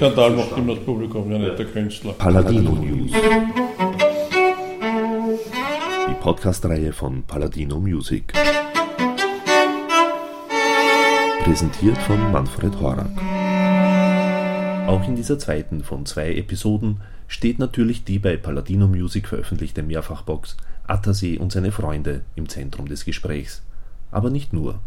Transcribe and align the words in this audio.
Skandal 0.00 0.30
macht 0.30 0.56
immer 0.56 0.76
das 0.76 0.84
Publikum, 0.86 1.30
ja 1.30 1.36
nicht 1.36 1.58
der 1.58 1.66
Künstler. 1.66 2.14
Paladino 2.14 2.70
News. 2.70 3.10
Die 6.08 6.14
Podcast-Reihe 6.22 6.94
von 6.94 7.22
Paladino 7.24 7.78
Music. 7.78 8.32
Präsentiert 11.44 11.98
von 11.98 12.32
Manfred 12.32 12.80
Horak. 12.80 13.10
Auch 14.88 15.06
in 15.06 15.16
dieser 15.16 15.38
zweiten 15.38 15.84
von 15.84 16.06
zwei 16.06 16.34
Episoden 16.34 17.02
steht 17.28 17.58
natürlich 17.58 18.02
die 18.02 18.18
bei 18.18 18.38
Paladino 18.38 18.86
Music 18.86 19.28
veröffentlichte 19.28 19.82
Mehrfachbox 19.82 20.56
Attersee 20.86 21.36
und 21.36 21.52
seine 21.52 21.72
Freunde 21.72 22.22
im 22.36 22.48
Zentrum 22.48 22.88
des 22.88 23.04
Gesprächs. 23.04 23.60
Aber 24.10 24.30
nicht 24.30 24.54
nur. 24.54 24.78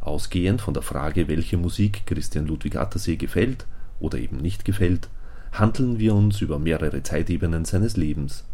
Ausgehend 0.00 0.60
von 0.60 0.74
der 0.74 0.84
Frage, 0.84 1.26
welche 1.26 1.56
Musik 1.56 2.02
Christian 2.06 2.46
Ludwig 2.46 2.76
Attersee 2.76 3.16
gefällt 3.16 3.66
oder 4.00 4.18
eben 4.18 4.38
nicht 4.38 4.64
gefällt, 4.64 5.08
handeln 5.52 5.98
wir 5.98 6.14
uns 6.14 6.40
über 6.40 6.58
mehrere 6.58 7.02
Zeitebenen 7.02 7.64
seines 7.64 7.96
Lebens. 7.96 8.44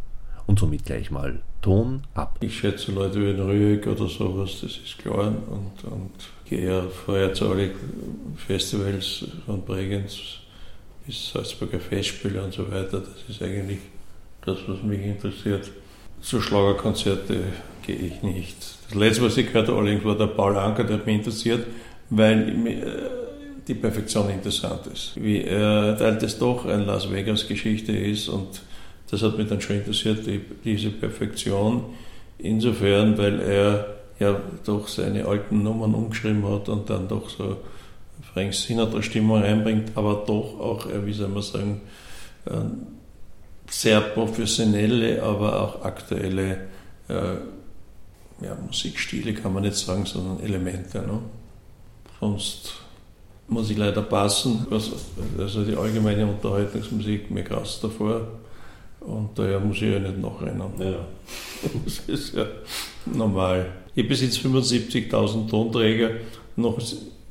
Und 0.46 0.58
somit 0.58 0.84
gleich 0.84 1.10
mal 1.10 1.40
Ton 1.62 2.02
ab. 2.14 2.38
Ich 2.40 2.58
schätze 2.58 2.92
Leute 2.92 3.20
wie 3.20 3.40
Rüegg 3.40 3.86
oder 3.86 4.08
sowas, 4.08 4.58
das 4.62 4.72
ist 4.72 4.98
klar. 4.98 5.28
Und, 5.28 5.90
und 5.90 6.10
gehe 6.44 6.66
ja 6.66 6.82
vorher 6.82 7.32
zu 7.34 7.50
allen 7.50 7.70
Festivals 8.36 9.24
von 9.46 9.62
Bregenz 9.62 10.40
bis 11.06 11.30
Salzburger 11.32 11.78
Festspiele 11.78 12.42
und 12.42 12.52
so 12.52 12.70
weiter. 12.70 13.00
Das 13.00 13.28
ist 13.28 13.42
eigentlich 13.42 13.78
das, 14.44 14.58
was 14.66 14.82
mich 14.82 15.00
interessiert. 15.00 15.70
Zu 16.20 16.40
Schlagerkonzerte 16.40 17.42
gehe 17.86 17.96
ich 17.96 18.22
nicht. 18.22 18.56
Das 18.88 18.98
letzte, 18.98 19.24
was 19.24 19.36
ich 19.36 19.46
gehört 19.46 19.68
habe, 19.68 20.04
war 20.04 20.18
der 20.18 20.26
Paul 20.26 20.56
Anker, 20.56 20.84
der 20.84 20.98
hat 20.98 21.06
mich 21.06 21.16
interessiert, 21.16 21.66
weil 22.10 22.66
äh, 22.66 23.19
die 23.70 23.74
Perfektion 23.74 24.28
interessant 24.30 24.86
ist. 24.92 25.12
Wie 25.14 25.42
er, 25.42 25.98
weil 26.00 26.16
das 26.18 26.38
doch 26.38 26.66
eine 26.66 26.84
Las 26.84 27.08
Vegas-Geschichte 27.08 27.92
ist 27.92 28.28
und 28.28 28.60
das 29.10 29.22
hat 29.22 29.38
mich 29.38 29.48
dann 29.48 29.60
schon 29.60 29.76
interessiert, 29.76 30.26
die, 30.26 30.40
diese 30.64 30.90
Perfektion. 30.90 31.84
Insofern, 32.38 33.16
weil 33.16 33.40
er 33.40 33.96
ja 34.18 34.40
doch 34.64 34.88
seine 34.88 35.24
alten 35.24 35.62
Nummern 35.62 35.94
umgeschrieben 35.94 36.44
hat 36.48 36.68
und 36.68 36.90
dann 36.90 37.06
doch 37.06 37.30
so 37.30 37.58
Frank 38.32 38.54
Sinatra-Stimmung 38.54 39.40
reinbringt, 39.40 39.92
aber 39.94 40.24
doch 40.26 40.58
auch, 40.58 40.86
äh, 40.86 41.06
wie 41.06 41.12
soll 41.12 41.28
man 41.28 41.42
sagen, 41.42 41.80
ähm, 42.50 42.86
sehr 43.68 44.00
professionelle, 44.00 45.22
aber 45.22 45.60
auch 45.62 45.84
aktuelle 45.84 46.68
äh, 47.08 48.44
ja, 48.44 48.56
Musikstile 48.66 49.32
kann 49.34 49.52
man 49.54 49.62
nicht 49.62 49.76
sagen, 49.76 50.06
sondern 50.06 50.40
Elemente. 50.40 50.98
Ne? 50.98 51.20
Sonst 52.18 52.79
muss 53.50 53.70
ich 53.70 53.76
leider 53.76 54.02
passen, 54.02 54.66
was, 54.70 54.90
also 55.38 55.64
die 55.64 55.76
allgemeine 55.76 56.26
Unterhaltungsmusik 56.26 57.30
mir 57.30 57.44
krass 57.44 57.80
davor 57.82 58.22
und 59.00 59.30
daher 59.34 59.60
muss 59.60 59.76
ich 59.76 59.92
ja 59.92 59.98
nicht 59.98 60.18
nachrennen. 60.18 60.70
Ja. 60.78 61.06
Das 61.84 61.98
ist 62.06 62.34
ja 62.34 62.46
normal. 63.06 63.66
Ich 63.94 64.08
besitze 64.08 64.40
75.000 64.48 65.48
Tonträger, 65.48 66.10
noch 66.56 66.78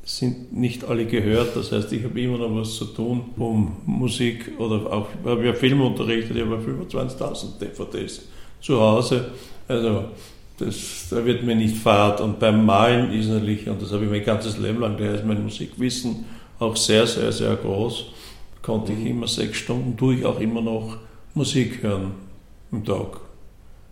sind 0.03 0.51
nicht 0.51 0.83
alle 0.83 1.05
gehört, 1.05 1.55
das 1.55 1.71
heißt, 1.71 1.93
ich 1.93 2.03
habe 2.03 2.19
immer 2.19 2.39
noch 2.39 2.55
was 2.55 2.75
zu 2.75 2.85
tun, 2.85 3.29
um 3.37 3.77
Musik 3.85 4.51
oder 4.57 4.91
auch, 4.91 5.07
ich 5.23 5.29
habe 5.29 5.45
ja 5.45 5.53
Film 5.53 5.81
unterrichtet, 5.81 6.35
ich 6.35 6.41
habe 6.41 6.57
25.000 6.57 7.59
DVDs 7.59 8.21
zu 8.59 8.79
Hause, 8.79 9.25
also 9.67 10.05
das, 10.59 11.07
da 11.09 11.25
wird 11.25 11.43
mir 11.43 11.55
nicht 11.55 11.77
fad 11.77 12.21
und 12.21 12.39
beim 12.39 12.65
Malen 12.65 13.11
ist 13.13 13.27
natürlich, 13.27 13.67
und 13.67 13.81
das 13.81 13.91
habe 13.91 14.05
ich 14.05 14.11
mein 14.11 14.23
ganzes 14.23 14.57
Leben 14.57 14.79
lang, 14.79 14.97
da 14.97 15.13
ist 15.13 15.25
mein 15.25 15.43
Musikwissen 15.43 16.25
auch 16.59 16.75
sehr, 16.75 17.07
sehr, 17.07 17.31
sehr 17.31 17.55
groß, 17.55 18.05
konnte 18.61 18.93
ich 18.93 19.05
immer 19.05 19.27
sechs 19.27 19.57
Stunden, 19.57 19.95
tue 19.97 20.15
ich 20.15 20.25
auch 20.25 20.39
immer 20.39 20.61
noch 20.61 20.97
Musik 21.33 21.81
hören 21.81 22.11
im 22.71 22.83
Tag. 22.83 23.19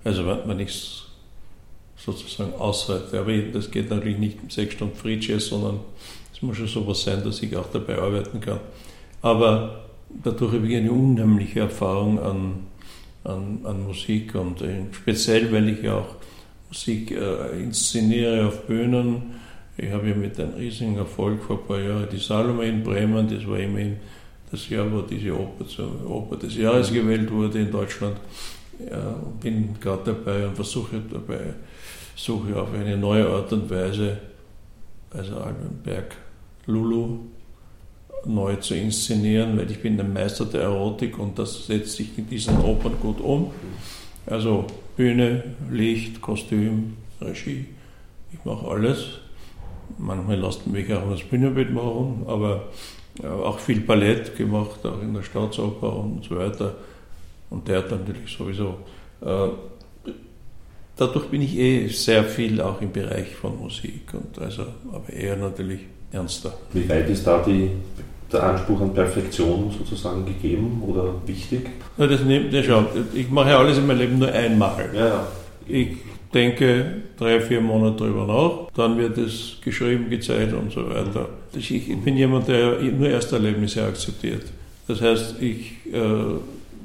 Also 0.04 0.26
wenn 0.26 0.60
ich 0.60 0.70
es 0.70 1.08
sozusagen 1.98 2.54
aushalte. 2.54 3.20
Aber 3.20 3.36
das 3.38 3.70
geht 3.70 3.90
natürlich 3.90 4.18
nicht 4.18 4.38
sechs 4.50 4.74
Stunden 4.74 4.96
Free 4.96 5.18
Jazz, 5.20 5.48
sondern 5.48 5.80
es 6.34 6.42
muss 6.42 6.58
schon 6.58 6.68
sowas 6.68 7.04
sein, 7.04 7.24
dass 7.24 7.42
ich 7.42 7.56
auch 7.56 7.68
dabei 7.72 7.98
arbeiten 7.98 8.40
kann. 8.40 8.60
Aber 9.22 9.86
dadurch 10.24 10.54
habe 10.54 10.68
ich 10.68 10.78
eine 10.78 10.92
unheimliche 10.92 11.62
Erfahrung 11.62 12.20
an, 12.20 12.54
an, 13.24 13.60
an 13.64 13.84
Musik 13.86 14.36
und 14.36 14.62
äh, 14.62 14.86
speziell, 14.92 15.52
weil 15.52 15.70
ich 15.70 15.84
ja 15.84 15.96
auch 15.96 16.17
Musik 16.78 17.10
äh, 17.10 17.64
inszeniere 17.64 18.48
auf 18.48 18.68
Bühnen. 18.68 19.34
Ich 19.78 19.92
habe 19.92 20.10
ja 20.10 20.16
mit 20.16 20.40
einem 20.40 20.54
riesigen 20.54 20.96
Erfolg 20.96 21.42
vor 21.42 21.58
ein 21.58 21.66
paar 21.66 21.80
Jahren 21.80 22.08
die 22.12 22.20
Salome 22.20 22.66
in 22.66 22.84
Bremen, 22.84 23.28
das 23.28 23.48
war 23.48 23.58
immerhin 23.58 23.98
das 24.52 24.70
Jahr, 24.70 24.92
wo 24.92 25.02
diese 25.02 25.34
Oper 25.34 25.68
zur 25.68 25.90
Oper 26.08 26.36
des 26.36 26.56
Jahres 26.56 26.94
gewählt 26.94 27.32
wurde 27.32 27.62
in 27.62 27.72
Deutschland. 27.72 28.18
Ja, 28.92 29.16
bin 29.42 29.76
gerade 29.82 30.14
dabei 30.14 30.48
und 30.48 30.56
versuche 30.56 31.02
dabei, 31.12 31.56
suche 32.16 32.56
auf 32.56 32.72
eine 32.76 32.96
neue 32.96 33.28
Art 33.28 33.52
und 33.54 33.68
Weise, 33.72 34.20
also 35.10 35.38
Albenberg 35.38 36.16
Lulu 36.68 37.18
neu 38.26 38.56
zu 38.58 38.76
inszenieren, 38.76 39.58
weil 39.58 39.72
ich 39.72 39.82
bin 39.82 40.00
ein 40.00 40.14
Meister 40.14 40.46
der 40.46 40.62
Erotik 40.62 41.18
und 41.18 41.40
das 41.40 41.66
setzt 41.66 41.94
sich 41.94 42.16
in 42.20 42.30
diesen 42.30 42.60
Opern 42.60 42.94
gut 43.02 43.20
um. 43.20 43.50
Also 44.28 44.68
Bühne, 44.98 45.44
Licht, 45.72 46.22
Kostüm, 46.22 46.98
Regie, 47.22 47.66
ich 48.34 48.44
mache 48.44 48.68
alles. 48.68 49.20
Manchmal 49.98 50.38
lasst 50.38 50.68
mich 50.68 50.92
auch 50.94 51.10
das 51.10 51.24
Bühnenbild 51.24 51.72
machen, 51.74 52.26
aber 52.28 52.64
auch 53.24 53.60
viel 53.60 53.80
Ballett 53.80 54.36
gemacht, 54.36 54.86
auch 54.86 55.02
in 55.02 55.14
der 55.14 55.24
Staatsoper 55.24 55.96
und 55.96 56.24
so 56.24 56.38
weiter. 56.38 56.76
Und 57.50 57.68
der 57.68 57.80
hat 57.80 57.92
natürlich 57.92 58.36
sowieso. 58.36 58.78
Äh, 59.22 59.50
dadurch 60.96 61.28
bin 61.28 61.42
ich 61.42 61.58
eh 61.58 61.88
sehr 61.88 62.24
viel 62.24 62.60
auch 62.60 62.82
im 62.82 62.92
Bereich 62.92 63.36
von 63.36 63.58
Musik 63.58 64.14
und 64.14 64.40
also, 64.40 64.66
aber 64.92 65.12
eher 65.12 65.38
natürlich 65.38 65.82
ernster. 66.12 66.54
Wie 66.74 66.88
weit 66.90 67.10
ist 67.10 67.26
da 67.26 67.42
die, 67.44 67.72
der 68.32 68.44
Anspruch 68.44 68.82
an 68.82 68.94
Perfektion 68.94 69.72
sozusagen 69.78 70.26
gegeben 70.26 70.84
oder 70.86 71.14
wichtig? 71.26 71.70
Na, 71.98 72.08
das 72.08 72.24
nimmt, 72.24 72.52
ja, 72.54 72.64
schau, 72.64 72.86
ich 73.14 73.30
mache 73.30 73.50
ja 73.52 73.60
alles 73.60 73.78
in 73.78 73.88
meinem 73.88 74.00
Leben 74.00 74.20
nur 74.20 74.32
einmal. 74.32 74.90
Ja. 74.94 75.28
Ich 75.68 75.98
denke 76.34 77.02
drei, 77.18 77.40
vier 77.40 77.62
Monate 77.62 77.98
drüber 78.04 78.26
nach, 78.26 78.72
dann 78.76 78.98
wird 78.98 79.18
es 79.18 79.58
geschrieben, 79.64 80.10
gezeigt 80.10 80.54
und 80.54 80.72
so 80.72 80.90
weiter. 80.90 81.30
Ich, 81.56 81.72
ich 81.72 81.98
bin 82.00 82.18
jemand, 82.18 82.48
der 82.48 82.80
nur 82.82 83.10
Ersterlebnisse 83.10 83.84
akzeptiert. 83.84 84.46
Das 84.88 85.02
heißt, 85.02 85.42
ich, 85.42 85.74
äh, 85.92 86.00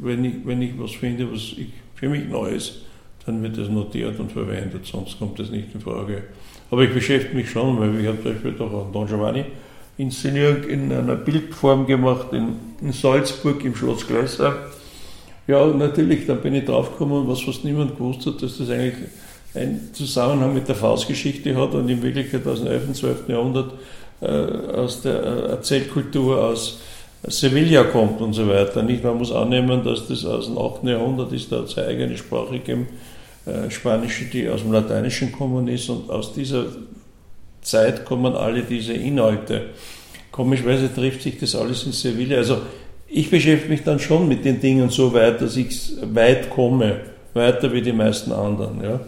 wenn, 0.01 0.25
ich, 0.25 0.35
wenn 0.45 0.63
ich 0.63 0.73
was 0.79 0.93
finde, 0.93 1.31
was 1.31 1.41
ich, 1.41 1.69
für 1.95 2.09
mich 2.09 2.29
neu 2.29 2.51
ist, 2.51 2.83
dann 3.27 3.43
wird 3.43 3.57
es 3.59 3.69
notiert 3.69 4.19
und 4.19 4.33
verwendet, 4.33 4.85
sonst 4.87 5.19
kommt 5.19 5.39
es 5.39 5.51
nicht 5.51 5.69
in 5.75 5.81
Frage. 5.81 6.25
Aber 6.71 6.83
ich 6.83 6.93
beschäftige 6.93 7.37
mich 7.37 7.51
schon, 7.51 7.79
weil 7.79 8.01
ich 8.01 8.07
habe 8.07 8.21
zum 8.23 8.33
Beispiel 8.33 8.53
doch 8.53 8.73
auch 8.73 8.91
Don 8.93 9.07
Giovanni 9.07 9.45
Inszenierung 9.99 10.65
in 10.65 10.93
einer 10.93 11.17
Bildform 11.17 11.87
gemacht 11.87 12.33
in, 12.33 12.57
in 12.81 12.93
Salzburg 12.93 13.65
im 13.65 13.75
Schloss 13.75 14.07
Gleiser. 14.07 14.57
Ja, 15.47 15.67
natürlich, 15.67 16.27
dann 16.27 16.41
bin 16.41 16.55
ich 16.55 16.65
draufgekommen, 16.65 17.29
was 17.29 17.43
fast 17.43 17.65
niemand 17.65 17.97
gewusst 17.97 18.25
hat, 18.27 18.43
dass 18.43 18.59
das 18.59 18.71
eigentlich 18.71 19.09
einen 19.55 19.91
Zusammenhang 19.93 20.55
mit 20.55 20.69
der 20.69 20.75
Faustgeschichte 20.75 21.55
hat 21.57 21.75
und 21.75 21.89
in 21.89 22.03
Wirklichkeit 22.03 22.47
aus 22.47 22.61
dem 22.61 22.69
11. 22.69 22.89
und 22.89 22.97
12. 22.97 23.29
Jahrhundert 23.29 23.73
äh, 24.21 24.27
aus 24.27 25.03
der 25.03 25.23
äh, 25.23 25.51
Erzählkultur 25.51 26.43
aus 26.43 26.79
Sevilla 27.25 27.85
kommt 27.85 28.21
und 28.21 28.33
so 28.33 28.49
weiter. 28.49 28.83
Nicht? 28.83 29.05
Man 29.05 29.19
muss 29.19 29.33
annehmen, 29.33 29.85
dass 29.85 30.09
das 30.09 30.25
aus 30.25 30.47
dem 30.47 30.59
8. 30.59 30.85
Jahrhundert 30.85 31.33
ist, 31.33 31.53
da 31.53 31.59
hat 31.59 31.67
es 31.67 31.77
eine 31.77 31.89
eigene 31.89 32.17
Sprache 32.17 32.53
gegeben, 32.53 32.89
äh, 33.45 33.71
Spanische, 33.71 34.25
die 34.25 34.49
aus 34.49 34.63
dem 34.63 34.73
Lateinischen 34.73 35.33
gekommen 35.33 35.69
ist 35.69 35.89
und 35.91 36.09
aus 36.09 36.33
dieser 36.33 36.65
Zeit 37.63 38.05
kommen 38.05 38.35
alle 38.35 38.63
diese 38.63 38.93
Inhalte. 38.93 39.71
Komischerweise 40.31 40.93
trifft 40.93 41.23
sich 41.23 41.39
das 41.39 41.55
alles 41.55 41.85
in 41.85 41.93
Sevilla. 41.93 42.37
Also 42.37 42.59
ich 43.09 43.31
beschäftige 43.31 43.71
mich 43.71 43.83
dann 43.83 44.01
schon 44.01 44.29
mit 44.29 44.45
den 44.45 44.61
Dingen 44.61 44.91
so 44.91 45.13
weit, 45.13 45.41
dass 45.41 45.57
ich 45.57 45.93
weit 46.03 46.51
komme, 46.51 47.01
weiter 47.35 47.73
wie 47.73 47.83
die 47.83 47.93
meisten 47.93 48.33
anderen. 48.33 48.83
Ja? 48.83 49.01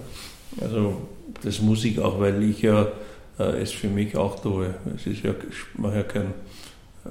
Also 0.61 0.97
das 1.43 1.61
muss 1.61 1.85
ich 1.85 1.99
auch, 1.99 2.21
weil 2.21 2.43
ich 2.43 2.63
ja 2.63 2.89
äh, 3.39 3.61
es 3.63 3.73
für 3.73 3.89
mich 3.89 4.17
auch 4.17 4.41
tue. 4.41 4.75
Es 4.97 5.07
ist 5.07 5.23
ja, 5.23 5.31
ich 5.31 5.81
mache 5.81 5.97
ja 5.97 6.03
kein, 6.03 6.27
äh, 7.07 7.11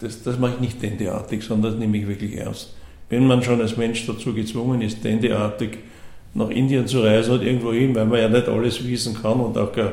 das, 0.00 0.22
das 0.22 0.38
mache 0.38 0.54
ich 0.54 0.60
nicht 0.60 0.82
dendeartig, 0.82 1.42
sondern 1.42 1.72
das 1.72 1.80
nehme 1.80 1.98
ich 1.98 2.08
wirklich 2.08 2.36
ernst. 2.36 2.74
Wenn 3.08 3.26
man 3.26 3.42
schon 3.42 3.60
als 3.60 3.76
Mensch 3.76 4.06
dazu 4.06 4.32
gezwungen 4.32 4.80
ist, 4.80 5.04
dendeartig 5.04 5.78
nach 6.34 6.48
Indien 6.48 6.86
zu 6.86 7.00
reisen 7.00 7.34
und 7.34 7.42
irgendwo 7.42 7.72
hin, 7.72 7.94
weil 7.94 8.06
man 8.06 8.18
ja 8.20 8.28
nicht 8.28 8.48
alles 8.48 8.86
wissen 8.86 9.20
kann 9.20 9.40
und 9.40 9.58
auch 9.58 9.72
gar, 9.72 9.92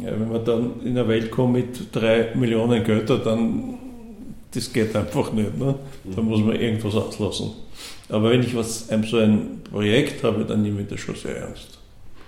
ja, 0.00 0.12
wenn 0.12 0.30
man 0.30 0.44
dann 0.44 0.70
in 0.84 0.96
eine 0.96 1.06
Welt 1.08 1.30
kommt 1.30 1.54
mit 1.54 1.94
drei 1.94 2.28
Millionen 2.34 2.82
Göttern, 2.84 3.20
dann 3.24 3.78
das 4.54 4.72
geht 4.72 4.94
einfach 4.94 5.32
nicht. 5.32 5.58
Ne? 5.58 5.74
Da 6.14 6.22
muss 6.22 6.40
man 6.40 6.56
irgendwas 6.56 6.94
auslassen. 6.94 7.52
Aber 8.08 8.30
wenn 8.30 8.42
ich 8.42 8.54
was, 8.54 8.88
so 8.88 9.16
ein 9.16 9.62
Projekt 9.70 10.22
habe, 10.22 10.44
dann 10.44 10.62
nehme 10.62 10.82
ich 10.82 10.88
das 10.88 11.00
schon 11.00 11.14
sehr 11.14 11.36
ernst. 11.38 11.78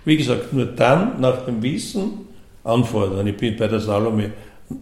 Wie 0.04 0.16
gesagt, 0.16 0.52
nur 0.52 0.66
dann 0.66 1.20
nach 1.20 1.44
dem 1.44 1.62
Wissen 1.62 2.26
anfordern. 2.62 3.26
Ich 3.26 3.36
bin 3.36 3.56
bei 3.56 3.68
der 3.68 3.80
Salome 3.80 4.32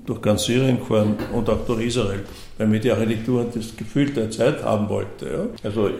durch 0.06 0.22
ganz 0.22 0.44
Syrien 0.44 0.78
gefahren 0.78 1.16
und 1.32 1.48
auch 1.50 1.66
durch 1.66 1.86
Israel, 1.86 2.20
weil 2.56 2.68
mir 2.68 2.80
die 2.80 2.90
Architektur 2.90 3.46
das 3.52 3.76
Gefühl 3.76 4.10
der 4.10 4.30
Zeit 4.30 4.62
haben 4.62 4.88
wollte. 4.88 5.26
Ja. 5.26 5.46
Also 5.64 5.90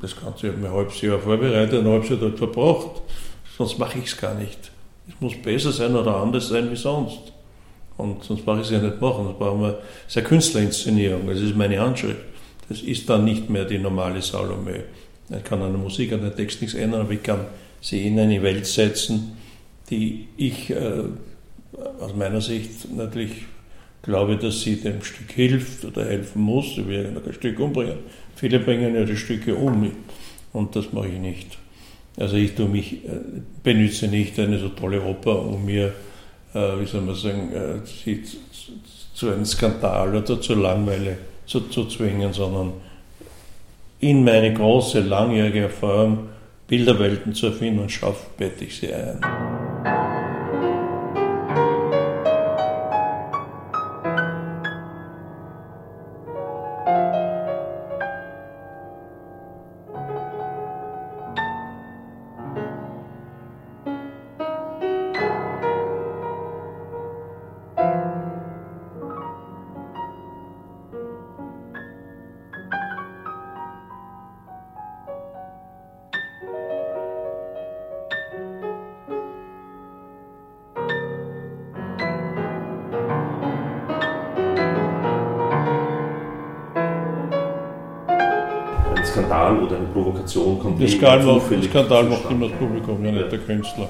das 0.00 0.18
Ganze 0.18 0.48
habe 0.48 0.56
ich 0.56 0.62
mir 0.62 0.68
ein 0.68 0.74
halbes 0.74 1.00
Jahr 1.00 1.18
vorbereitet, 1.18 1.80
ein 1.80 1.86
halbes 1.86 2.08
Jahr 2.08 2.18
dort 2.18 2.38
verbracht, 2.38 3.02
sonst 3.56 3.78
mache 3.78 3.98
ich 3.98 4.06
es 4.06 4.16
gar 4.16 4.34
nicht. 4.34 4.70
Es 5.08 5.14
muss 5.20 5.34
besser 5.42 5.72
sein 5.72 5.94
oder 5.94 6.16
anders 6.16 6.48
sein 6.48 6.70
wie 6.70 6.76
sonst. 6.76 7.32
Und 7.96 8.24
sonst 8.24 8.44
brauche 8.44 8.60
ich 8.60 8.66
es 8.66 8.72
ja 8.72 8.78
nicht 8.78 9.00
machen. 9.00 9.24
Sonst 9.24 9.38
brauchen 9.38 9.62
wir 9.62 9.78
sehr 10.08 10.24
Künstlerinszenierung. 10.24 11.26
Das 11.26 11.40
ist 11.40 11.56
meine 11.56 11.80
Handschrift. 11.80 12.20
Das 12.68 12.80
ist 12.80 13.08
dann 13.08 13.24
nicht 13.24 13.50
mehr 13.50 13.64
die 13.64 13.78
normale 13.78 14.22
Salome. 14.22 14.84
Ich 15.28 15.44
kann 15.44 15.62
an 15.62 15.72
der 15.72 15.80
Musik, 15.80 16.12
an 16.12 16.20
der 16.20 16.34
Text 16.34 16.60
nichts 16.60 16.74
ändern, 16.74 17.02
aber 17.02 17.12
ich 17.12 17.22
kann 17.22 17.46
sie 17.80 18.06
in 18.06 18.18
eine 18.18 18.42
Welt 18.42 18.66
setzen, 18.66 19.36
die 19.90 20.28
ich 20.36 20.70
äh, 20.70 21.04
aus 22.00 22.14
meiner 22.14 22.40
Sicht 22.40 22.92
natürlich 22.94 23.44
glaube, 24.02 24.36
dass 24.36 24.62
sie 24.62 24.76
dem 24.76 25.02
Stück 25.02 25.30
hilft 25.30 25.84
oder 25.84 26.04
helfen 26.04 26.42
muss. 26.42 26.74
Sie 26.74 26.86
will 26.86 27.20
ein 27.24 27.32
Stück 27.32 27.58
umbringen. 27.60 27.98
Viele 28.36 28.58
bringen 28.58 28.94
ja 28.94 29.04
die 29.04 29.16
Stücke 29.16 29.54
um 29.54 29.92
und 30.52 30.76
das 30.76 30.92
mache 30.92 31.08
ich 31.08 31.18
nicht. 31.18 31.58
Also 32.16 32.36
ich 32.36 32.54
tue 32.54 32.68
mich, 32.68 33.04
äh, 33.04 33.20
benütze 33.62 34.08
nicht 34.08 34.38
eine 34.38 34.58
so 34.58 34.68
tolle 34.68 35.02
Oper, 35.02 35.46
um 35.46 35.64
mir, 35.64 35.92
äh, 36.54 36.80
wie 36.80 36.86
soll 36.86 37.00
man 37.00 37.14
sagen, 37.14 37.50
äh, 37.52 38.18
zu 39.14 39.30
einem 39.30 39.44
Skandal 39.44 40.14
oder 40.14 40.40
zu 40.40 40.54
Langweile 40.54 41.16
zu, 41.46 41.60
zu 41.68 41.86
zwingen, 41.86 42.32
sondern 42.32 42.72
in 44.00 44.24
meine 44.24 44.52
große, 44.52 45.00
langjährige 45.00 45.60
Erfahrung 45.60 46.28
Bilderwelten 46.66 47.34
zu 47.34 47.46
erfinden 47.46 47.80
und 47.80 47.92
schaffe, 47.92 48.26
bette 48.36 48.64
ich 48.64 48.76
sie 48.76 48.92
ein. 48.92 49.20
Provokation 89.92 90.58
kommt 90.58 90.82
das 90.82 90.92
Skandal, 90.92 91.36
macht, 91.36 91.64
Skandal 91.64 92.04
macht 92.04 92.30
immer 92.30 92.48
das 92.48 92.58
Publikum, 92.58 93.04
ja 93.04 93.12
nicht 93.12 93.32
der 93.32 93.38
Künstler. 93.38 93.88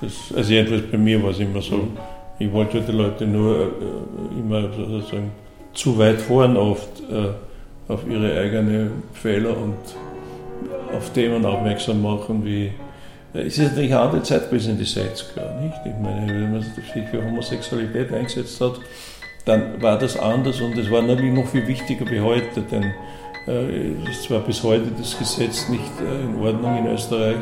Das, 0.00 0.12
also 0.34 0.52
jedenfalls 0.52 0.90
bei 0.90 0.98
mir 0.98 1.22
war 1.22 1.30
es 1.30 1.38
immer 1.38 1.60
so. 1.60 1.76
Mhm. 1.76 1.96
Ich 2.38 2.50
wollte 2.52 2.80
die 2.80 2.92
Leute 2.92 3.26
nur 3.26 3.60
äh, 3.60 4.40
immer 4.40 4.62
sozusagen 4.72 5.30
zu 5.74 5.98
weit 5.98 6.20
fahren 6.20 6.56
oft 6.56 7.00
äh, 7.10 7.92
auf 7.92 8.00
ihre 8.08 8.40
eigenen 8.40 9.02
Fehler 9.12 9.56
und 9.56 9.76
auf 10.96 11.10
Themen 11.10 11.44
aufmerksam 11.44 12.02
machen, 12.02 12.44
wie 12.44 12.72
äh, 13.34 13.42
es 13.42 13.58
ist 13.58 13.70
natürlich 13.70 13.92
eine 13.92 14.00
andere 14.00 14.22
Zeit 14.22 14.48
gewesen 14.48 14.72
in 14.72 14.78
die 14.78 14.84
60er, 14.84 15.60
nicht? 15.60 15.76
Ich 15.84 15.92
meine, 16.02 16.26
wenn 16.28 16.52
man 16.52 16.62
sich 16.62 17.08
für 17.10 17.24
Homosexualität 17.24 18.12
eingesetzt 18.12 18.60
hat, 18.60 18.80
dann 19.44 19.80
war 19.80 19.98
das 19.98 20.18
anders 20.18 20.60
und 20.60 20.76
es 20.76 20.90
war 20.90 21.02
natürlich 21.02 21.32
noch 21.32 21.46
viel 21.46 21.66
wichtiger 21.66 22.08
wie 22.10 22.20
heute, 22.20 22.62
denn 22.62 22.82
äh, 22.82 22.94
es 23.46 24.16
ist 24.16 24.22
zwar 24.24 24.40
bis 24.40 24.62
heute 24.62 24.86
das 24.98 25.18
Gesetz 25.18 25.68
nicht 25.68 25.82
äh, 26.00 26.24
in 26.24 26.36
Ordnung 26.36 26.78
in 26.78 26.86
Österreich, 26.88 27.36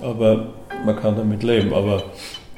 aber 0.00 0.54
man 0.84 0.96
kann 0.96 1.16
damit 1.16 1.42
leben. 1.42 1.72
Aber, 1.74 2.02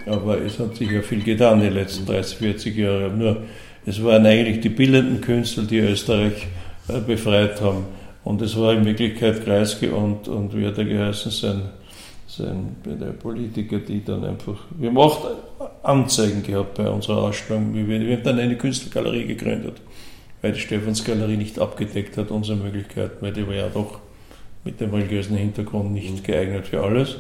aber 0.07 0.41
es 0.41 0.59
hat 0.59 0.77
sich 0.77 0.91
ja 0.91 1.03
viel 1.03 1.23
getan 1.23 1.61
den 1.61 1.75
letzten 1.75 2.07
30, 2.07 2.39
40 2.39 2.77
Jahren. 2.77 3.19
Nur 3.19 3.43
es 3.85 4.03
waren 4.03 4.25
eigentlich 4.27 4.61
die 4.61 4.69
bildenden 4.69 5.21
Künstler, 5.21 5.65
die 5.65 5.79
Österreich 5.79 6.47
äh, 6.89 7.01
befreit 7.01 7.61
haben. 7.61 7.85
Und 8.25 8.43
es 8.43 8.57
war 8.57 8.75
in 8.75 8.85
Wirklichkeit 8.85 9.45
Kreisky 9.45 9.89
und, 9.89 10.29
und 10.29 10.57
wie 10.57 10.67
hat 10.67 10.79
er 10.79 10.85
geheißen, 10.85 11.33
sein, 11.33 11.63
sein, 12.27 12.77
der 12.85 13.13
Politiker, 13.13 13.79
die 13.79 14.05
dann 14.05 14.25
einfach, 14.25 14.57
wir 14.77 14.91
haben 14.91 14.99
auch 14.99 15.31
Anzeigen 15.83 16.43
gehabt 16.43 16.75
bei 16.75 16.89
unserer 16.89 17.23
Ausstellung. 17.23 17.75
Wir, 17.75 17.89
wir 17.89 18.17
haben 18.17 18.23
dann 18.23 18.39
eine 18.39 18.57
Künstlergalerie 18.57 19.27
gegründet 19.27 19.77
weil 20.43 20.53
die 20.53 20.61
Stephansgalerie 20.61 21.37
nicht 21.37 21.59
abgedeckt 21.59 22.17
hat, 22.17 22.31
unsere 22.31 22.59
Möglichkeiten, 22.59 23.17
weil 23.21 23.33
die 23.33 23.47
war 23.47 23.55
ja 23.55 23.69
doch 23.69 24.01
mit 24.65 24.81
dem 24.81 24.93
religiösen 24.93 25.37
Hintergrund 25.37 25.93
nicht 25.93 26.11
mhm. 26.11 26.23
geeignet 26.23 26.67
für 26.67 26.83
alles. 26.83 27.17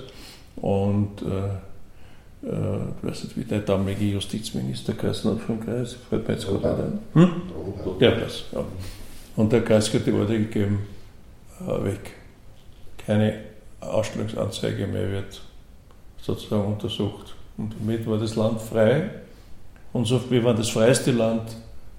Und 0.56 1.22
äh, 1.22 2.46
äh, 2.46 2.78
ich 3.02 3.08
weiß 3.08 3.24
nicht, 3.24 3.36
wie 3.36 3.44
der 3.44 3.60
damalige 3.60 4.04
Justizminister 4.04 4.92
geheißen 4.92 5.30
hat 5.30 5.40
vom 5.40 5.60
Kreis, 5.60 5.96
fällt 6.08 6.26
mir 6.26 6.34
jetzt 6.34 6.46
gerade 6.46 6.84
ein. 6.84 6.98
Hm? 7.14 7.30
Der 8.00 8.16
das, 8.16 8.44
ja. 8.52 8.64
Und 9.36 9.52
der 9.52 9.62
Kreis 9.62 9.92
hat 9.92 10.06
die 10.06 10.12
Order 10.12 10.34
gegeben, 10.34 10.80
äh, 11.60 11.84
weg. 11.84 12.12
Keine 13.06 13.40
Ausstellungsanzeige 13.80 14.86
mehr 14.86 15.10
wird 15.10 15.40
sozusagen 16.20 16.64
untersucht. 16.64 17.34
Und 17.56 17.74
damit 17.78 18.06
war 18.06 18.18
das 18.18 18.36
Land 18.36 18.60
frei. 18.60 19.10
Und 19.92 20.06
so, 20.06 20.20
wir 20.30 20.44
waren 20.44 20.56
das 20.56 20.68
freiste 20.68 21.12
Land 21.12 21.56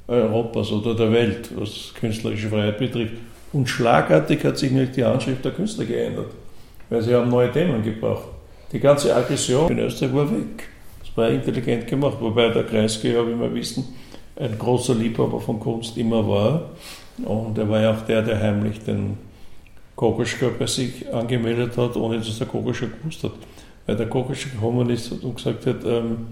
Europas 0.09 0.71
oder 0.71 0.95
der 0.95 1.11
Welt, 1.11 1.49
was 1.55 1.93
künstlerische 1.93 2.49
Freiheit 2.49 2.77
betrifft. 2.77 3.13
Und 3.53 3.67
schlagartig 3.69 4.43
hat 4.43 4.57
sich 4.57 4.71
nämlich 4.71 4.91
die 4.91 5.03
Anschrift 5.03 5.43
der 5.45 5.51
Künstler 5.51 5.85
geändert, 5.85 6.31
weil 6.89 7.01
sie 7.01 7.13
haben 7.13 7.29
neue 7.29 7.51
Themen 7.51 7.83
gebracht. 7.83 8.23
Die 8.71 8.79
ganze 8.79 9.15
Aggression 9.15 9.71
in 9.71 9.79
Österreich 9.79 10.13
war 10.13 10.31
weg. 10.31 10.69
Das 10.99 11.15
war 11.15 11.29
intelligent 11.29 11.87
gemacht, 11.87 12.17
wobei 12.19 12.49
der 12.49 12.63
Kreisky, 12.63 13.13
ja, 13.13 13.25
wie 13.25 13.39
wir 13.39 13.53
wissen, 13.53 13.83
ein 14.35 14.57
großer 14.57 14.95
Liebhaber 14.95 15.39
von 15.39 15.59
Kunst 15.59 15.97
immer 15.97 16.27
war. 16.27 16.69
Und 17.25 17.57
er 17.57 17.67
war 17.67 17.81
ja 17.81 17.91
auch 17.91 18.01
der, 18.01 18.21
der 18.21 18.39
heimlich 18.39 18.79
den 18.79 19.17
Kokoschka 19.95 20.47
bei 20.57 20.67
sich 20.67 21.11
angemeldet 21.11 21.75
hat, 21.77 21.95
ohne 21.97 22.17
dass 22.17 22.37
der 22.37 22.47
Kokoschka 22.47 22.85
gewusst 22.85 23.23
hat. 23.23 23.31
Weil 23.85 23.95
der 23.95 24.07
Kokoschka 24.07 24.51
gekommen 24.51 24.89
ist 24.89 25.11
und 25.11 25.35
gesagt 25.35 25.65
hat, 25.65 25.83
ähm, 25.85 26.27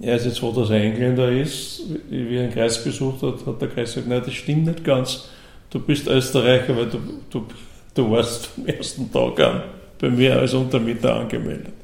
er 0.00 0.16
ist 0.16 0.26
jetzt 0.26 0.38
froh, 0.38 0.52
dass 0.52 0.70
er 0.70 0.80
Engländer 0.82 1.30
ist. 1.30 1.82
Wie 2.08 2.36
er 2.36 2.44
einen 2.44 2.52
Kreis 2.52 2.82
besucht 2.82 3.22
hat, 3.22 3.44
hat 3.46 3.60
der 3.60 3.68
Kreis 3.68 3.94
gesagt, 3.94 4.08
nein, 4.08 4.22
das 4.24 4.34
stimmt 4.34 4.66
nicht 4.66 4.84
ganz. 4.84 5.28
Du 5.70 5.80
bist 5.80 6.06
Österreicher, 6.06 6.76
weil 6.76 6.86
du, 6.86 6.98
du, 7.30 7.46
du 7.94 8.10
warst 8.10 8.46
vom 8.46 8.66
ersten 8.66 9.10
Tag 9.12 9.40
an 9.40 9.62
bei 10.00 10.08
mir 10.08 10.38
als 10.38 10.54
Untermieter 10.54 11.16
angemeldet. 11.16 11.74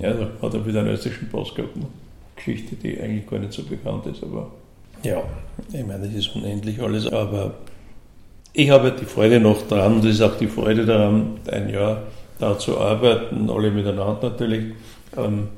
Ja, 0.00 0.12
da 0.12 0.28
hat 0.42 0.54
er 0.54 0.66
wieder 0.66 0.80
einen 0.80 0.90
österreichischen 0.90 1.30
Pass 1.30 1.54
gehabt. 1.54 1.74
Eine 1.76 1.86
Geschichte, 2.36 2.76
die 2.76 3.00
eigentlich 3.00 3.26
gar 3.26 3.38
nicht 3.38 3.52
so 3.52 3.62
bekannt 3.62 4.06
ist, 4.06 4.22
aber 4.22 4.50
ja, 5.02 5.22
ich 5.72 5.86
meine, 5.86 6.06
das 6.06 6.14
ist 6.14 6.34
unendlich 6.34 6.80
alles, 6.80 7.06
aber 7.06 7.54
ich 8.54 8.70
habe 8.70 8.92
die 8.92 9.04
Freude 9.04 9.38
noch 9.38 9.66
daran, 9.68 9.94
und 9.94 10.04
das 10.04 10.12
ist 10.12 10.22
auch 10.22 10.38
die 10.38 10.46
Freude 10.46 10.86
daran, 10.86 11.38
ein 11.46 11.68
Jahr 11.68 12.04
da 12.38 12.58
zu 12.58 12.78
arbeiten, 12.78 13.50
alle 13.50 13.70
miteinander 13.70 14.30
natürlich. 14.30 14.72
Ähm, 15.16 15.48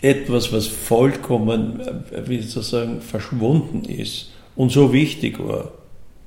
etwas, 0.00 0.52
was 0.52 0.66
vollkommen, 0.66 1.80
wie 2.26 2.40
sozusagen, 2.40 3.00
verschwunden 3.00 3.84
ist 3.84 4.30
und 4.56 4.70
so 4.70 4.92
wichtig 4.92 5.38
war. 5.38 5.72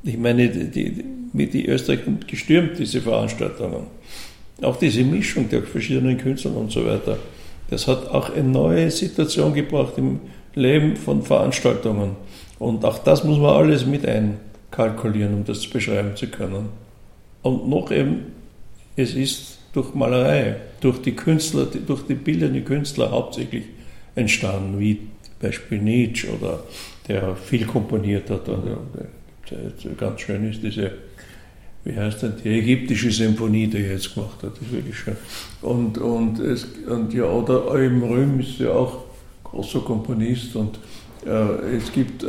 Ich 0.04 0.18
meine, 0.18 0.50
die, 0.50 1.04
die, 1.34 1.48
die 1.48 1.66
Österreich 1.68 2.00
gestürmt, 2.28 2.80
diese 2.80 3.01
Veranstaltungen. 3.01 3.88
Auch 4.62 4.75
diese 4.78 5.04
Mischung 5.04 5.50
der 5.50 5.63
verschiedenen 5.63 6.18
Künstler 6.18 6.56
und 6.56 6.72
so 6.72 6.86
weiter. 6.86 7.18
Das 7.70 7.88
hat 7.88 8.10
auch 8.10 8.30
eine 8.32 8.48
neue 8.48 8.92
Situation 8.92 9.54
gebracht 9.54 9.94
im 9.98 10.20
Leben 10.56 10.96
von 10.96 11.24
Veranstaltungen. 11.24 12.16
Und 12.60 12.84
auch 12.84 13.00
das 13.00 13.24
muss 13.24 13.40
man 13.40 13.56
alles 13.56 13.86
mit 13.86 14.06
einkalkulieren, 14.06 15.34
um 15.34 15.46
das 15.46 15.66
beschreiben 15.66 16.16
zu 16.16 16.28
können. 16.28 16.70
Und 17.42 17.70
noch 17.70 17.92
eben, 17.92 18.25
es 18.96 19.16
ist 19.16 19.58
durch 19.74 19.94
Malerei, 19.96 20.58
durch 20.82 21.02
die 21.02 21.14
Künstler, 21.14 21.66
durch 21.66 22.02
die 22.08 22.16
bildenden 22.16 22.66
Künstler 22.66 23.12
hauptsächlich 23.12 23.64
entstanden, 24.16 24.80
wie 24.80 25.00
Beispiel 25.40 25.80
Nietzsche 25.80 26.28
oder 26.30 26.64
der 27.08 27.36
viel 27.36 27.66
komponiert 27.66 28.30
hat. 28.30 28.48
Und 28.50 28.66
der, 28.66 29.94
ganz 29.98 30.22
schön 30.22 30.50
ist 30.50 30.62
diese, 30.62 30.92
wie 31.84 31.96
heißt 31.96 32.24
denn, 32.24 32.34
die 32.44 32.50
ägyptische 32.50 33.12
Symphonie, 33.12 33.68
die 33.68 33.78
er 33.78 33.94
jetzt 33.94 34.14
gemacht 34.14 34.44
hat, 34.44 34.54
das 34.54 34.62
ist 34.62 34.72
wirklich 34.72 34.98
schön. 34.98 35.18
Und, 35.62 35.98
und, 35.98 36.40
es, 36.40 36.68
und 36.88 37.14
ja, 37.14 37.26
oder 37.26 37.68
Eugen 37.68 38.04
Röhm 38.04 38.40
ist 38.40 38.60
ja 38.60 38.72
auch 38.72 39.06
großer 39.44 39.80
Komponist 39.82 40.56
und 40.56 40.80
äh, 41.26 41.76
es 41.78 41.92
gibt, 41.92 42.24
äh, 42.24 42.28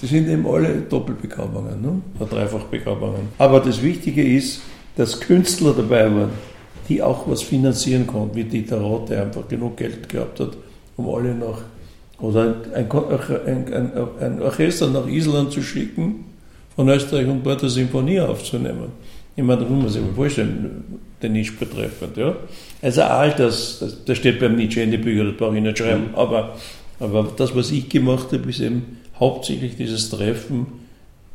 die 0.00 0.06
sind 0.06 0.28
eben 0.28 0.46
alle 0.46 0.80
Doppelbegabungen, 0.80 1.80
ne? 1.80 2.02
oder 2.18 2.28
Dreifachbegabungen. 2.28 3.28
Aber 3.38 3.60
das 3.60 3.82
Wichtige 3.82 4.24
ist, 4.24 4.62
dass 4.96 5.20
Künstler 5.20 5.74
dabei 5.74 6.04
waren, 6.12 6.30
die 6.88 7.02
auch 7.02 7.28
was 7.28 7.42
finanzieren 7.42 8.06
konnten, 8.06 8.36
wie 8.36 8.44
Dieter 8.44 8.80
Roth, 8.80 9.10
der 9.10 9.22
einfach 9.22 9.46
genug 9.48 9.76
Geld 9.76 10.08
gehabt 10.08 10.40
hat, 10.40 10.56
um 10.96 11.08
alle 11.08 11.34
nach 11.34 11.62
Oder 12.20 12.54
ein, 12.74 12.86
ein, 13.72 13.92
ein, 14.20 14.42
Orchester 14.42 14.88
nach 14.88 15.06
Island 15.06 15.52
zu 15.52 15.62
schicken, 15.62 16.24
von 16.76 16.88
Österreich 16.88 17.26
und 17.26 17.44
dort 17.44 17.60
eine 17.60 17.70
Symphonie 17.70 18.20
aufzunehmen. 18.20 18.92
Ich 19.34 19.42
meine, 19.42 19.62
da 19.62 19.68
muss 19.68 19.82
man 19.82 19.92
sich 19.92 20.02
mal 20.02 20.14
vorstellen, 20.14 21.00
den 21.22 21.32
Nietzsche 21.32 21.52
betreffend. 21.52 22.16
Ja? 22.16 22.36
Also 22.80 23.02
all 23.02 23.32
das, 23.32 23.78
das, 23.80 24.04
das 24.04 24.18
steht 24.18 24.40
beim 24.40 24.56
Nietzsche 24.56 24.82
in 24.82 24.90
den 24.90 25.00
Büchern, 25.00 25.28
das 25.28 25.36
brauche 25.36 25.56
ich 25.56 25.62
nicht 25.62 25.78
schreiben. 25.78 26.08
Mhm. 26.10 26.14
Aber, 26.14 26.56
aber 27.00 27.32
das, 27.36 27.54
was 27.54 27.70
ich 27.70 27.88
gemacht 27.88 28.32
habe, 28.32 28.48
ist 28.48 28.60
eben 28.60 28.98
hauptsächlich 29.18 29.76
dieses 29.76 30.10
Treffen 30.10 30.66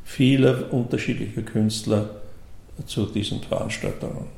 vieler 0.04 0.72
unterschiedlicher 0.72 1.42
Künstler 1.42 2.10
zu 2.86 3.06
diesen 3.06 3.42
Veranstaltungen. 3.42 4.37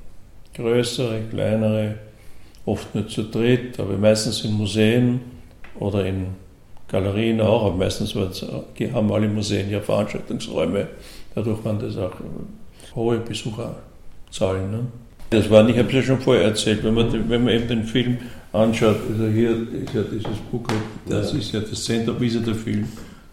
Größere, 0.55 1.21
kleinere, 1.29 1.95
oft 2.65 2.93
nur 2.93 3.07
zu 3.07 3.23
dritt, 3.23 3.79
aber 3.79 3.97
meistens 3.97 4.43
in 4.43 4.53
Museen 4.53 5.21
oder 5.79 6.05
in 6.05 6.27
Galerien 6.87 7.39
auch, 7.41 7.65
aber 7.65 7.77
meistens 7.77 8.15
haben 8.15 9.11
alle 9.11 9.27
Museen 9.27 9.69
ja 9.69 9.79
Veranstaltungsräume. 9.79 10.87
Dadurch 11.35 11.63
waren 11.63 11.79
das 11.79 11.97
auch 11.97 12.13
hohe 12.95 13.19
Besucherzahlen. 13.19 14.71
Ne? 14.71 14.79
Das 15.29 15.49
war, 15.49 15.67
ich 15.69 15.77
habe 15.77 15.87
es 15.89 15.93
ja 15.93 16.01
schon 16.01 16.19
vorher 16.19 16.45
erzählt, 16.45 16.83
wenn 16.83 16.95
man, 16.95 17.29
wenn 17.29 17.43
man 17.43 17.53
eben 17.53 17.67
den 17.67 17.83
Film 17.83 18.17
anschaut, 18.51 18.97
also 19.11 19.27
hier 19.27 19.51
ist 19.51 19.93
ja 19.93 20.01
dieses 20.01 20.37
Buch, 20.51 20.63
das 21.07 21.33
ist 21.33 21.51
ja 21.51 21.59
das 21.59 21.83
Centerpiece 21.83 22.43
der 22.43 22.55
Film. 22.55 22.87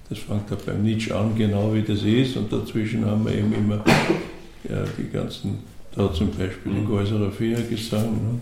Das 0.08 0.18
fängt 0.18 0.50
ja 0.50 0.56
beim 0.64 0.82
Nietzsche 0.82 1.16
an, 1.16 1.34
genau 1.34 1.72
wie 1.74 1.82
das 1.82 2.02
ist, 2.02 2.36
und 2.36 2.52
dazwischen 2.52 3.04
haben 3.04 3.24
wir 3.24 3.34
eben 3.34 3.52
immer 3.52 3.82
ja, 4.68 4.84
die 4.96 5.10
ganzen, 5.10 5.58
da 5.96 6.12
zum 6.12 6.30
Beispiel 6.30 6.72
die 6.72 6.84
Geuserer 6.84 7.30
Vier 7.30 7.60
gesang, 7.62 8.12
ne? 8.12 8.40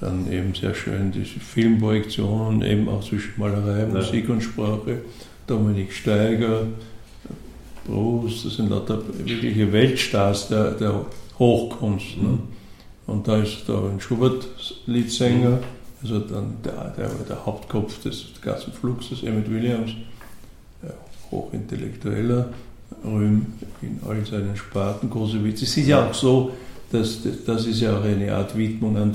dann 0.00 0.30
eben 0.30 0.54
sehr 0.54 0.74
schön 0.74 1.10
diese 1.10 1.40
Filmprojektionen, 1.40 2.62
eben 2.62 2.88
auch 2.88 3.02
zwischen 3.02 3.32
Malerei, 3.38 3.80
ja. 3.80 3.86
Musik 3.86 4.28
und 4.28 4.42
Sprache, 4.42 5.00
Dominik 5.46 5.92
Steiger, 5.92 6.66
Bruce, 7.86 8.44
das 8.44 8.56
sind 8.56 8.68
lauter 8.68 9.00
wirkliche 9.24 9.72
Weltstars 9.72 10.48
der, 10.48 10.72
der 10.72 11.06
Hochkunst. 11.38 12.18
Ne? 12.18 12.38
Und 13.06 13.26
da 13.26 13.38
ist 13.38 13.64
da 13.68 13.88
ein 13.88 14.00
Schubert-Liedsänger, 14.00 15.60
also 16.02 16.18
dann 16.18 16.56
der, 16.64 16.94
der, 16.96 17.08
der 17.28 17.46
Hauptkopf 17.46 18.02
des 18.02 18.26
ganzen 18.42 18.72
Fluxes, 18.72 19.22
Emmett 19.22 19.50
Williams, 19.50 19.92
hochintellektueller, 21.30 22.50
Röhm 23.04 23.46
in 23.82 24.00
all 24.06 24.24
seinen 24.24 24.56
Sparten, 24.56 25.10
große 25.10 25.42
Witze. 25.44 25.64
Es 25.64 25.76
ist 25.76 25.86
ja 25.86 26.08
auch 26.08 26.14
so, 26.14 26.52
dass 26.90 27.20
das 27.44 27.66
ist 27.66 27.80
ja 27.80 27.98
auch 27.98 28.04
eine 28.04 28.32
Art 28.32 28.56
Widmung 28.56 28.96
an 28.96 29.14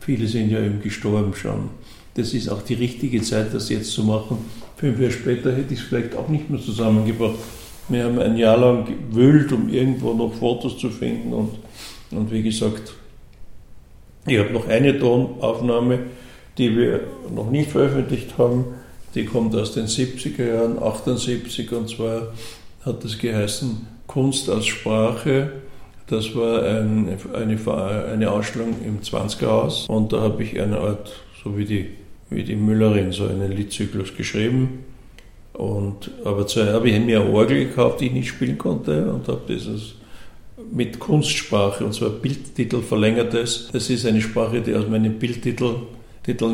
viele 0.00 0.26
sind 0.26 0.50
ja 0.50 0.60
eben 0.60 0.80
gestorben 0.80 1.34
schon. 1.34 1.70
Das 2.14 2.32
ist 2.32 2.48
auch 2.48 2.62
die 2.62 2.74
richtige 2.74 3.20
Zeit, 3.22 3.52
das 3.52 3.68
jetzt 3.68 3.92
zu 3.92 4.04
machen. 4.04 4.38
Fünf 4.76 4.98
Jahre 4.98 5.12
später 5.12 5.54
hätte 5.54 5.74
ich 5.74 5.80
es 5.80 5.86
vielleicht 5.86 6.16
auch 6.16 6.28
nicht 6.28 6.48
mehr 6.48 6.60
zusammengebracht. 6.60 7.36
Wir 7.88 8.04
haben 8.04 8.18
ein 8.18 8.36
Jahr 8.36 8.56
lang 8.56 8.86
gewühlt, 8.86 9.52
um 9.52 9.68
irgendwo 9.68 10.14
noch 10.14 10.34
Fotos 10.34 10.78
zu 10.78 10.90
finden 10.90 11.32
und, 11.32 11.50
und 12.10 12.30
wie 12.30 12.42
gesagt, 12.42 12.94
ich 14.26 14.38
habe 14.38 14.52
noch 14.52 14.68
eine 14.68 14.98
Tonaufnahme, 14.98 16.00
die 16.58 16.76
wir 16.76 17.00
noch 17.34 17.50
nicht 17.50 17.70
veröffentlicht 17.70 18.36
haben 18.36 18.64
die 19.14 19.24
kommt 19.24 19.54
aus 19.56 19.72
den 19.72 19.86
70er 19.86 20.46
Jahren, 20.46 20.82
78, 20.82 21.72
und 21.72 21.88
zwar 21.88 22.34
hat 22.88 23.04
das 23.04 23.18
geheißen 23.18 23.86
Kunst 24.06 24.50
als 24.50 24.66
Sprache. 24.66 25.52
Das 26.08 26.34
war 26.34 26.62
ein, 26.62 27.18
eine, 27.34 28.06
eine 28.10 28.30
Ausstellung 28.30 28.76
im 28.84 29.00
20er 29.00 29.46
Haus 29.46 29.86
und 29.88 30.12
da 30.12 30.22
habe 30.22 30.42
ich 30.42 30.60
eine 30.60 30.78
Art, 30.78 31.12
so 31.44 31.56
wie 31.56 31.64
die, 31.64 31.90
wie 32.30 32.42
die 32.42 32.56
Müllerin, 32.56 33.12
so 33.12 33.26
einen 33.26 33.52
Liedzyklus 33.52 34.16
geschrieben. 34.16 34.84
Und, 35.52 36.10
aber 36.24 36.46
zuerst 36.46 36.72
habe 36.72 36.88
ich 36.88 36.98
mir 37.00 37.20
eine 37.20 37.30
Orgel 37.30 37.66
gekauft, 37.66 38.00
die 38.00 38.06
ich 38.06 38.12
nicht 38.12 38.28
spielen 38.28 38.58
konnte 38.58 39.12
und 39.12 39.28
habe 39.28 39.42
dieses 39.48 39.94
mit 40.72 40.98
Kunstsprache, 40.98 41.84
und 41.84 41.94
zwar 41.94 42.10
Bildtitel 42.10 42.80
verlängertes. 42.80 43.68
Das 43.72 43.90
ist 43.90 44.06
eine 44.06 44.20
Sprache, 44.20 44.60
die 44.60 44.74
aus 44.74 44.88
meinen 44.88 45.18
Bildtiteln 45.18 45.76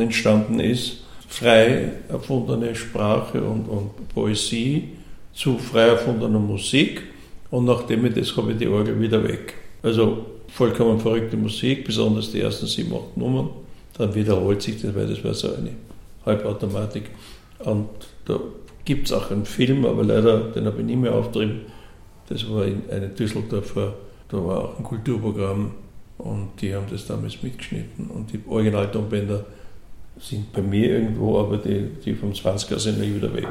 entstanden 0.00 0.60
ist 0.60 1.04
frei 1.34 1.90
erfundene 2.08 2.74
Sprache 2.74 3.42
und, 3.42 3.68
und 3.68 4.08
Poesie 4.14 4.90
zu 5.34 5.58
frei 5.58 5.88
erfundener 5.88 6.38
Musik 6.38 7.02
und 7.50 7.64
nachdem 7.64 8.06
ich 8.06 8.14
das 8.14 8.36
habe 8.36 8.52
ich 8.52 8.58
die 8.58 8.68
Orgel 8.68 8.98
wieder 9.00 9.22
weg. 9.22 9.54
Also 9.82 10.24
vollkommen 10.48 11.00
verrückte 11.00 11.36
Musik, 11.36 11.84
besonders 11.84 12.30
die 12.30 12.40
ersten 12.40 12.66
sieben, 12.66 12.94
acht 12.94 13.16
Nummern. 13.16 13.50
Dann 13.98 14.14
wiederholt 14.14 14.62
sich 14.62 14.80
das, 14.80 14.94
weil 14.94 15.06
das 15.06 15.22
war 15.22 15.34
so 15.34 15.54
eine 15.54 15.70
Halbautomatik. 16.24 17.10
Und 17.60 17.88
da 18.24 18.40
gibt 18.84 19.06
es 19.06 19.12
auch 19.12 19.30
einen 19.30 19.44
Film, 19.44 19.84
aber 19.84 20.04
leider, 20.04 20.50
den 20.52 20.66
habe 20.66 20.80
ich 20.80 20.86
nie 20.86 20.96
mehr 20.96 21.14
auftrieben. 21.14 21.62
Das 22.28 22.48
war 22.50 22.64
in 22.64 22.82
einem 22.90 23.14
Düsseldorfer, 23.14 23.94
da 24.28 24.36
war 24.44 24.64
auch 24.64 24.78
ein 24.78 24.84
Kulturprogramm 24.84 25.72
und 26.18 26.50
die 26.60 26.74
haben 26.74 26.86
das 26.90 27.06
damals 27.06 27.42
mitgeschnitten. 27.42 28.06
Und 28.08 28.32
die 28.32 28.40
Originaltonbänder 28.48 29.44
sind 30.18 30.52
bei 30.52 30.62
mir 30.62 30.90
irgendwo, 30.90 31.38
aber 31.38 31.58
die, 31.58 31.88
die 32.04 32.14
vom 32.14 32.32
20er 32.32 32.78
sind 32.78 33.00
nie 33.00 33.14
wieder 33.14 33.32
weg. 33.34 33.48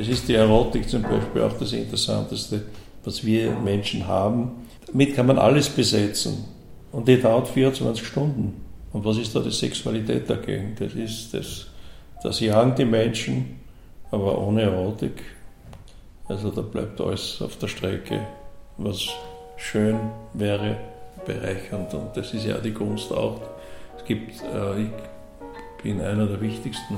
Das 0.00 0.08
ist 0.08 0.26
die 0.30 0.34
Erotik 0.34 0.88
zum 0.88 1.02
Beispiel 1.02 1.42
auch 1.42 1.52
das 1.58 1.74
Interessanteste, 1.74 2.62
was 3.04 3.22
wir 3.22 3.50
Menschen 3.50 4.06
haben. 4.06 4.66
Damit 4.86 5.14
kann 5.14 5.26
man 5.26 5.38
alles 5.38 5.68
besetzen. 5.68 6.42
Und 6.90 7.06
die 7.06 7.20
dauert 7.20 7.48
24 7.48 8.06
Stunden. 8.06 8.64
Und 8.94 9.04
was 9.04 9.18
ist 9.18 9.36
da 9.36 9.40
die 9.40 9.50
Sexualität 9.50 10.30
dagegen? 10.30 10.74
Das 10.78 10.94
ist 10.94 11.34
das, 11.34 11.66
das 12.22 12.40
jagen 12.40 12.74
die 12.76 12.86
Menschen, 12.86 13.60
aber 14.10 14.38
ohne 14.38 14.62
Erotik. 14.62 15.22
Also 16.28 16.50
da 16.50 16.62
bleibt 16.62 16.98
alles 17.02 17.42
auf 17.42 17.58
der 17.58 17.68
Strecke, 17.68 18.26
was 18.78 19.06
schön 19.58 19.98
wäre, 20.32 20.78
bereichernd. 21.26 21.92
Und 21.92 22.16
das 22.16 22.32
ist 22.32 22.46
ja 22.46 22.56
die 22.56 22.72
Kunst 22.72 23.12
auch. 23.12 23.42
Es 23.98 24.04
gibt, 24.06 24.40
äh, 24.44 24.80
ich 24.80 25.82
bin 25.82 26.00
einer 26.00 26.24
der 26.24 26.40
wichtigsten 26.40 26.96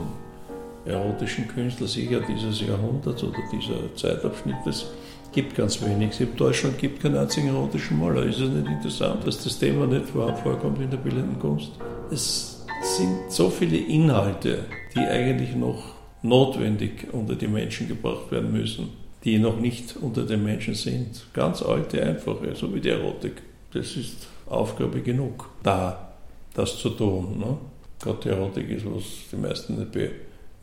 erotischen 0.85 1.49
Künstler 1.49 1.87
sicher 1.87 2.21
dieses 2.21 2.61
Jahrhunderts 2.61 3.23
oder 3.23 3.39
dieser 3.53 3.95
Zeitabschnitt. 3.95 4.57
Es 4.67 4.87
gibt 5.33 5.55
ganz 5.55 5.81
wenig. 5.83 6.21
In 6.21 6.37
Deutschland 6.37 6.79
gibt 6.79 7.03
keinen 7.03 7.17
einzigen 7.17 7.49
erotischen 7.49 7.99
Maler. 7.99 8.25
Ist 8.25 8.41
es 8.41 8.51
nicht 8.51 8.67
interessant, 8.67 9.27
dass 9.27 9.43
das 9.43 9.59
Thema 9.59 9.87
nicht 9.87 10.09
vorkommt 10.09 10.81
in 10.81 10.91
der 10.91 10.99
bildenden 10.99 11.39
Kunst? 11.39 11.73
Es 12.11 12.65
sind 12.83 13.31
so 13.31 13.49
viele 13.49 13.77
Inhalte, 13.79 14.65
die 14.95 15.01
eigentlich 15.01 15.55
noch 15.55 15.83
notwendig 16.23 17.09
unter 17.13 17.35
die 17.35 17.49
Menschen 17.49 17.89
gebracht 17.89 18.31
werden 18.31 18.53
müssen, 18.53 18.91
die 19.25 19.39
noch 19.39 19.59
nicht 19.59 19.97
unter 20.01 20.25
den 20.25 20.43
Menschen 20.43 20.75
sind. 20.75 21.25
Ganz 21.33 21.63
alte, 21.63 22.03
einfache, 22.03 22.55
so 22.55 22.73
wie 22.75 22.81
die 22.81 22.91
Erotik. 22.91 23.43
Das 23.73 23.97
ist 23.97 24.27
Aufgabe 24.47 25.01
genug, 25.01 25.49
da 25.63 26.13
das 26.55 26.77
zu 26.79 26.91
tun. 26.91 27.39
Ne? 27.39 27.57
Gerade 28.03 28.19
die 28.23 28.29
Erotik 28.29 28.69
ist, 28.71 28.85
was 28.85 29.05
die 29.31 29.37
meisten 29.37 29.79
nicht 29.79 29.93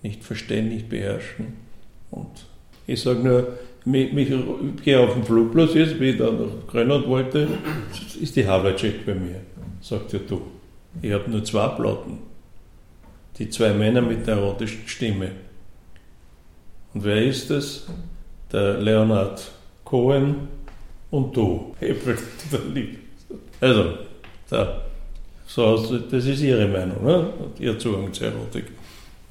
nicht 0.01 0.23
verstehen, 0.23 0.69
nicht 0.69 0.89
beherrschen. 0.89 1.53
Und 2.11 2.45
ich 2.87 3.01
sage 3.01 3.19
nur, 3.19 3.47
mich, 3.85 4.11
mich, 4.13 4.29
ich 4.29 4.83
gehe 4.83 4.99
auf 4.99 5.13
den 5.13 5.23
Flugplatz 5.23 5.73
jetzt, 5.73 5.99
wie 5.99 6.11
ich 6.11 6.17
da 6.17 6.31
nach 6.31 6.67
Grönland 6.67 7.07
wollte, 7.07 7.47
ist 8.19 8.35
die 8.35 8.47
Havlicek 8.47 9.05
bei 9.05 9.13
mir. 9.13 9.41
Sagt 9.81 10.13
er, 10.13 10.19
du, 10.19 10.41
ich 11.01 11.11
habe 11.11 11.29
nur 11.29 11.43
zwei 11.43 11.67
Platten. 11.69 12.19
Die 13.37 13.49
zwei 13.49 13.73
Männer 13.73 14.01
mit 14.01 14.27
der 14.27 14.35
erotischen 14.35 14.87
Stimme. 14.87 15.31
Und 16.93 17.03
wer 17.03 17.23
ist 17.23 17.49
das? 17.49 17.87
Der 18.51 18.79
Leonard 18.79 19.51
Cohen 19.83 20.47
und 21.11 21.35
du. 21.35 21.75
Also, 23.61 23.97
da, 24.49 24.81
so, 25.45 25.75
das 26.09 26.25
ist 26.25 26.41
Ihre 26.41 26.65
Meinung, 26.65 27.03
ne? 27.03 27.33
Ihr 27.59 27.77
Zugang 27.77 28.13
zur 28.13 28.27
Erotik. 28.27 28.67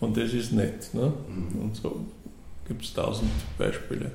Und 0.00 0.16
das 0.16 0.32
ist 0.32 0.52
nett. 0.52 0.92
Ne? 0.92 1.12
Mhm. 1.28 1.62
Und 1.62 1.76
so 1.76 1.96
gibt 2.66 2.84
es 2.84 2.94
tausend 2.94 3.30
Beispiele. 3.56 4.10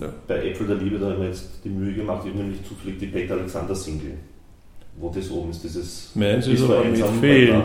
Ja. 0.00 0.12
Bei 0.28 0.48
Äpfel 0.48 0.66
der 0.66 0.76
Liebe, 0.76 0.98
da 0.98 1.10
haben 1.10 1.20
wir 1.20 1.28
jetzt 1.28 1.48
die 1.64 1.68
Mühe 1.68 1.94
gemacht, 1.94 2.22
ich 2.24 2.32
habe 2.32 2.42
nämlich 2.42 2.60
zufällig 2.66 2.98
die 2.98 3.06
Peter 3.06 3.34
Alexander 3.34 3.74
Single, 3.74 4.14
wo 4.98 5.10
das 5.10 5.30
oben 5.30 5.50
ist, 5.50 5.64
dieses... 5.64 6.10
Meins 6.14 6.46
ist 6.46 6.62
aber 6.62 6.84
mit 6.84 7.04
viel, 7.20 7.62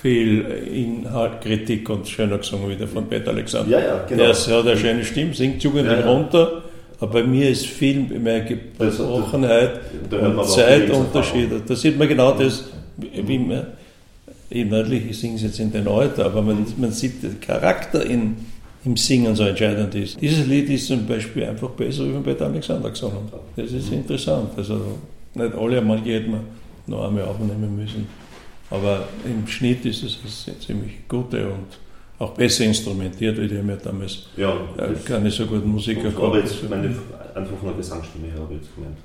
viel 0.00 0.40
Inhalt, 0.72 1.40
Kritik 1.42 1.88
und 1.90 2.08
schöner 2.08 2.38
gesungen 2.38 2.70
wieder 2.70 2.86
von 2.86 3.06
Peter 3.06 3.30
Alexander. 3.30 3.70
Ja, 3.70 3.80
ja, 3.80 4.04
genau. 4.06 4.22
Der 4.22 4.34
hat 4.34 4.66
eine 4.66 4.76
schöne 4.76 5.04
Stimme, 5.04 5.34
singt 5.34 5.62
jugendlich 5.62 5.98
ja, 5.98 6.00
ja. 6.00 6.10
runter, 6.10 6.62
aber 6.98 7.12
bei 7.12 7.24
mir 7.24 7.50
ist 7.50 7.66
viel 7.66 8.00
mehr 8.00 8.40
Gebrochenheit 8.40 9.80
und 10.10 10.46
Zeitunterschiede. 10.46 11.62
Da 11.66 11.76
sieht 11.76 11.98
man 11.98 12.08
genau 12.08 12.32
das, 12.32 12.64
wie 12.96 13.38
man, 13.38 13.66
inhaltlich, 14.50 15.10
ich 15.10 15.18
singe 15.18 15.36
es 15.36 15.42
jetzt 15.42 15.60
in 15.60 15.72
den 15.72 15.88
Alter, 15.88 16.26
aber 16.26 16.42
man, 16.42 16.66
man 16.76 16.92
sieht 16.92 17.22
den 17.22 17.40
Charakter 17.40 18.04
in 18.04 18.36
im 18.84 18.96
Singen 18.96 19.34
so 19.34 19.44
entscheidend 19.44 19.94
ist. 19.94 20.20
Dieses 20.20 20.46
Lied 20.46 20.70
ist 20.70 20.86
zum 20.86 21.06
Beispiel 21.06 21.44
einfach 21.44 21.68
besser 21.70 22.04
wie 22.06 22.18
bei 22.18 22.38
Alexander 22.44 22.90
gesungen. 22.90 23.30
Das 23.56 23.70
ist 23.72 23.92
interessant. 23.92 24.50
Also 24.56 24.98
nicht 25.34 25.54
alle 25.54 25.78
einmal 25.78 25.98
hätten 25.98 26.32
wir 26.32 26.40
noch 26.86 27.06
einmal 27.06 27.24
aufnehmen 27.24 27.76
müssen. 27.76 28.06
Aber 28.70 29.06
im 29.24 29.46
Schnitt 29.46 29.84
ist 29.84 30.02
es 30.02 30.46
eine 30.46 30.58
ziemlich 30.58 31.08
gute 31.08 31.46
und 31.46 31.78
auch 32.18 32.32
besser 32.32 32.64
instrumentiert, 32.64 33.38
wie 33.38 33.48
die 33.48 33.58
haben 33.58 33.68
ja 33.68 33.76
damals 33.76 34.26
ja, 34.36 34.54
äh, 34.76 34.94
keine 35.04 35.30
so 35.30 35.46
guten 35.46 35.68
Musiker 35.68 36.02
gehabt. 36.02 36.18
Aber 36.18 36.38
jetzt 36.38 36.68
meine, 36.68 36.94
einfach 37.34 37.56
von 37.56 37.68
der 37.68 37.76
Gesangsstimme 37.76 38.28
her 38.28 38.40
habe 38.40 38.54
ich 38.54 38.60
jetzt 38.60 38.74
gemeint. 38.74 38.96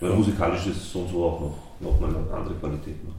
Weil 0.00 0.10
musikalisch 0.10 0.66
ist 0.66 0.78
es 0.78 0.92
so 0.92 1.00
und 1.00 1.10
so 1.10 1.24
auch 1.24 1.40
noch, 1.40 1.56
noch 1.80 2.00
mal 2.00 2.08
eine 2.08 2.36
andere 2.36 2.54
Qualität. 2.54 3.02
Ne? 3.04 3.10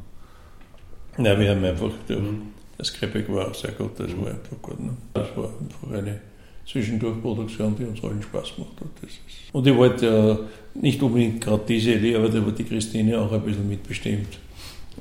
Ja, 1.18 1.40
wir 1.40 1.50
haben 1.50 1.64
einfach 1.64 1.92
mhm. 2.10 2.54
Das 2.78 2.94
Quebec 2.94 3.32
war 3.34 3.50
auch 3.50 3.56
sehr 3.56 3.72
gut, 3.72 3.98
das 3.98 4.12
war 4.18 4.28
einfach 4.28 4.62
gut. 4.62 4.80
Ne? 4.80 4.92
Das 5.14 5.28
war 5.36 5.46
einfach 5.46 5.98
eine 5.98 6.20
Zwischendurchproduktion, 6.68 7.76
die 7.78 7.86
uns 7.86 8.04
allen 8.04 8.22
Spaß 8.22 8.56
gemacht 8.56 8.74
hat. 8.82 8.88
Das 9.02 9.12
ist 9.12 9.54
und 9.54 9.66
ich 9.66 9.76
wollte 9.76 10.06
ja 10.06 10.40
nicht 10.74 11.02
unbedingt 11.02 11.40
gerade 11.40 11.64
diese 11.66 11.94
Idee, 11.94 12.18
aber 12.18 12.28
da 12.28 12.46
war 12.46 12.52
die 12.52 12.66
Christine 12.66 13.18
auch 13.18 13.32
ein 13.32 13.42
bisschen 13.42 13.70
mitbestimmt. 13.70 14.38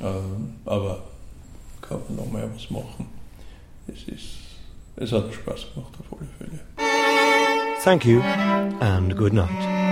Ähm, 0.01 0.55
aber 0.65 1.03
kann 1.81 1.99
man 2.09 2.17
noch 2.17 2.33
mal 2.33 2.49
was 2.55 2.71
machen. 2.71 3.07
Es, 3.89 4.05
ist, 4.05 4.37
es 4.97 5.11
hat 5.11 5.35
Spaß 5.35 5.67
gemacht 5.75 5.93
auf 5.99 6.19
alle 6.19 6.29
Fälle. 6.39 6.61
Thank 7.83 8.07
you 8.07 8.21
and 8.81 9.17
good 9.17 9.33
night. 9.33 9.84